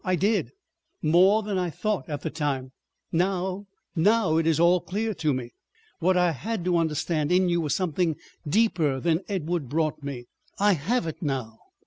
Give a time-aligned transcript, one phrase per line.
[0.03, 0.51] I did.
[1.03, 2.71] More than I thought at the time.
[3.11, 5.53] Now—now it is all clear to me.
[5.99, 8.15] What I had to understand in you was something
[8.47, 10.25] deeper than Edward brought me.
[10.57, 11.59] I have it now.